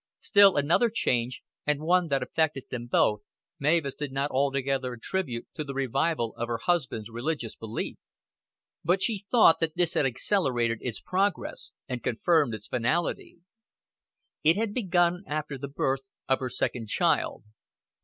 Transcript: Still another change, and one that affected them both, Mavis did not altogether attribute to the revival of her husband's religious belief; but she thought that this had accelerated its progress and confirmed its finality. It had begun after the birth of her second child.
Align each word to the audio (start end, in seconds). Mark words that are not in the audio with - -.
Still 0.17 0.57
another 0.57 0.89
change, 0.89 1.43
and 1.63 1.79
one 1.83 2.07
that 2.07 2.23
affected 2.23 2.63
them 2.71 2.87
both, 2.87 3.21
Mavis 3.59 3.93
did 3.93 4.11
not 4.11 4.31
altogether 4.31 4.93
attribute 4.93 5.45
to 5.53 5.63
the 5.63 5.75
revival 5.75 6.33
of 6.37 6.47
her 6.47 6.57
husband's 6.57 7.11
religious 7.11 7.55
belief; 7.55 7.97
but 8.83 9.03
she 9.03 9.19
thought 9.29 9.59
that 9.59 9.75
this 9.75 9.93
had 9.93 10.07
accelerated 10.07 10.79
its 10.81 10.99
progress 10.99 11.71
and 11.87 12.01
confirmed 12.01 12.55
its 12.55 12.67
finality. 12.67 13.41
It 14.43 14.57
had 14.57 14.73
begun 14.73 15.21
after 15.27 15.55
the 15.55 15.67
birth 15.67 16.01
of 16.27 16.39
her 16.39 16.49
second 16.49 16.87
child. 16.87 17.43